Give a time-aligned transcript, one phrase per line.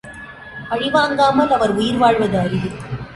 [0.69, 2.69] பழி வாங்காமல் அவர் உயிர் வாழ்வது அரிது.